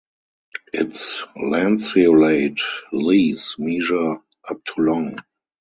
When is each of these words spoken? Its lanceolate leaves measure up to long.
Its 0.73 1.21
lanceolate 1.35 2.59
leaves 2.91 3.55
measure 3.59 4.13
up 4.49 4.65
to 4.65 4.73
long. 4.81 5.19